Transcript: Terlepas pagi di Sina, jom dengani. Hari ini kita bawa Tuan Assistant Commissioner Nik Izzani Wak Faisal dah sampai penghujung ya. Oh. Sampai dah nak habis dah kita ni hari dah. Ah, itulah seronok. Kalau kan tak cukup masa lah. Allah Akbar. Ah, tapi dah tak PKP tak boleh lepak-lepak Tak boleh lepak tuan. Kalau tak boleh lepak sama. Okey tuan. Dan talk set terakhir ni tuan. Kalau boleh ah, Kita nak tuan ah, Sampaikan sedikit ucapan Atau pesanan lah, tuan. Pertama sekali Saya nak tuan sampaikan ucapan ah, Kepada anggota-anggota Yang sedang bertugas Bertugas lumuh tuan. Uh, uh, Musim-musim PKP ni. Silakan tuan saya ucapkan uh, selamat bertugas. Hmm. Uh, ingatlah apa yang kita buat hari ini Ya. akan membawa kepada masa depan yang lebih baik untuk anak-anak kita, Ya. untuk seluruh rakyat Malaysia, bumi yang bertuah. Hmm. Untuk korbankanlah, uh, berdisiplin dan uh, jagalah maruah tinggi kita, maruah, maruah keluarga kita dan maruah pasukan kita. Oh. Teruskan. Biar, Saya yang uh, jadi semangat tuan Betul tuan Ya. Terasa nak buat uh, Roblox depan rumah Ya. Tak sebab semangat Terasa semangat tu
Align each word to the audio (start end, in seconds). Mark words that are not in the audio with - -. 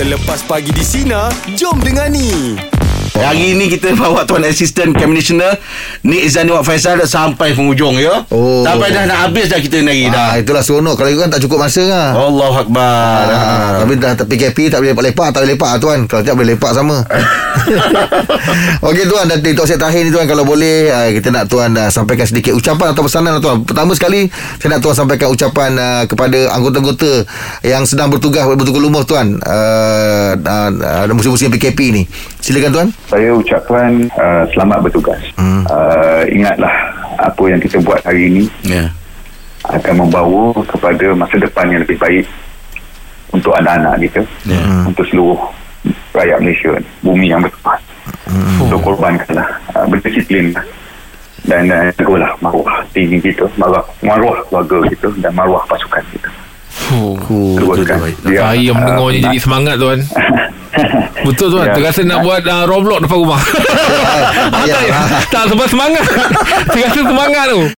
Terlepas 0.00 0.40
pagi 0.48 0.72
di 0.72 0.80
Sina, 0.80 1.28
jom 1.52 1.76
dengani. 1.76 2.79
Hari 3.10 3.58
ini 3.58 3.66
kita 3.66 3.90
bawa 4.00 4.22
Tuan 4.22 4.46
Assistant 4.46 4.94
Commissioner 4.94 5.58
Nik 6.06 6.30
Izzani 6.30 6.54
Wak 6.54 6.62
Faisal 6.62 7.02
dah 7.02 7.08
sampai 7.08 7.52
penghujung 7.52 7.98
ya. 7.98 8.22
Oh. 8.30 8.62
Sampai 8.62 8.94
dah 8.94 9.04
nak 9.04 9.28
habis 9.28 9.50
dah 9.50 9.58
kita 9.58 9.82
ni 9.82 10.06
hari 10.06 10.14
dah. 10.14 10.28
Ah, 10.30 10.34
itulah 10.38 10.62
seronok. 10.62 10.94
Kalau 10.94 11.10
kan 11.18 11.28
tak 11.28 11.42
cukup 11.42 11.58
masa 11.66 11.82
lah. 11.84 12.08
Allah 12.14 12.54
Akbar. 12.54 13.24
Ah, 13.26 13.70
tapi 13.82 13.98
dah 13.98 14.14
tak 14.14 14.26
PKP 14.30 14.70
tak 14.70 14.78
boleh 14.80 14.94
lepak-lepak 14.94 15.28
Tak 15.34 15.40
boleh 15.42 15.54
lepak 15.58 15.72
tuan. 15.82 15.98
Kalau 16.06 16.22
tak 16.22 16.34
boleh 16.38 16.48
lepak 16.54 16.72
sama. 16.72 16.96
Okey 18.88 19.04
tuan. 19.10 19.24
Dan 19.26 19.38
talk 19.42 19.66
set 19.66 19.82
terakhir 19.82 20.06
ni 20.06 20.10
tuan. 20.14 20.26
Kalau 20.30 20.46
boleh 20.46 20.88
ah, 20.94 21.08
Kita 21.10 21.28
nak 21.34 21.50
tuan 21.50 21.74
ah, 21.74 21.90
Sampaikan 21.90 22.24
sedikit 22.24 22.54
ucapan 22.54 22.94
Atau 22.94 23.02
pesanan 23.04 23.36
lah, 23.36 23.42
tuan. 23.42 23.66
Pertama 23.66 23.92
sekali 23.98 24.30
Saya 24.62 24.78
nak 24.78 24.80
tuan 24.86 24.94
sampaikan 24.94 25.28
ucapan 25.32 25.70
ah, 25.76 26.02
Kepada 26.06 26.54
anggota-anggota 26.54 27.26
Yang 27.66 27.96
sedang 27.96 28.08
bertugas 28.12 28.46
Bertugas 28.46 28.80
lumuh 28.80 29.02
tuan. 29.02 29.36
Uh, 29.42 30.32
uh, 30.38 31.10
Musim-musim 31.10 31.50
PKP 31.50 31.80
ni. 31.92 32.02
Silakan 32.40 32.70
tuan 32.72 32.88
saya 33.10 33.34
ucapkan 33.34 34.06
uh, 34.14 34.46
selamat 34.54 34.78
bertugas. 34.86 35.18
Hmm. 35.34 35.66
Uh, 35.66 36.22
ingatlah 36.30 36.70
apa 37.18 37.42
yang 37.50 37.58
kita 37.58 37.82
buat 37.82 37.98
hari 38.06 38.30
ini 38.30 38.44
Ya. 38.62 38.86
akan 39.66 40.06
membawa 40.06 40.54
kepada 40.64 41.12
masa 41.18 41.36
depan 41.36 41.68
yang 41.74 41.82
lebih 41.82 41.98
baik 41.98 42.24
untuk 43.34 43.52
anak-anak 43.58 43.98
kita, 44.06 44.22
Ya. 44.46 44.62
untuk 44.86 45.04
seluruh 45.10 45.38
rakyat 46.14 46.38
Malaysia, 46.38 46.72
bumi 47.02 47.34
yang 47.34 47.42
bertuah. 47.42 47.78
Hmm. 48.30 48.62
Untuk 48.62 48.78
korbankanlah, 48.86 49.48
uh, 49.74 49.86
berdisiplin 49.90 50.54
dan 51.50 51.66
uh, 51.66 51.90
jagalah 51.98 52.30
maruah 52.38 52.78
tinggi 52.94 53.18
kita, 53.18 53.50
maruah, 53.58 53.82
maruah 54.06 54.38
keluarga 54.46 54.86
kita 54.86 55.08
dan 55.18 55.34
maruah 55.34 55.66
pasukan 55.66 56.04
kita. 56.14 56.30
Oh. 56.94 57.14
Teruskan. 57.58 57.98
Biar, 58.22 58.54
Saya 58.54 58.62
yang 58.70 58.78
uh, 58.78 59.10
jadi 59.10 59.38
semangat 59.38 59.78
tuan 59.78 59.98
Betul 61.26 61.46
tuan 61.52 61.66
Ya. 61.70 61.74
Terasa 61.76 62.00
nak 62.02 62.24
buat 62.24 62.42
uh, 62.42 62.64
Roblox 62.66 63.04
depan 63.04 63.18
rumah 63.20 63.40
Ya. 64.66 64.78
Tak 65.34 65.52
sebab 65.52 65.66
semangat 65.68 66.04
Terasa 66.74 67.00
semangat 67.04 67.44
tu 67.52 67.62